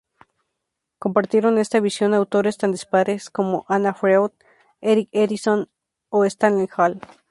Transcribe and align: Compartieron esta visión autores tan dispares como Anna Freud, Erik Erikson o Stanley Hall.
Compartieron 0.97 1.59
esta 1.59 1.79
visión 1.79 2.15
autores 2.15 2.57
tan 2.57 2.71
dispares 2.71 3.29
como 3.29 3.65
Anna 3.69 3.93
Freud, 3.93 4.31
Erik 4.81 5.09
Erikson 5.11 5.69
o 6.09 6.25
Stanley 6.25 6.67
Hall. 6.75 6.99